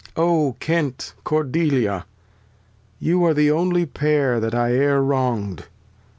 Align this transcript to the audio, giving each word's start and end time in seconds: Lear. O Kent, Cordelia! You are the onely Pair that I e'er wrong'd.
Lear. 0.17 0.25
O 0.25 0.55
Kent, 0.59 1.13
Cordelia! 1.23 2.07
You 2.99 3.23
are 3.23 3.35
the 3.35 3.51
onely 3.51 3.85
Pair 3.85 4.39
that 4.39 4.55
I 4.55 4.71
e'er 4.71 4.99
wrong'd. 4.99 5.65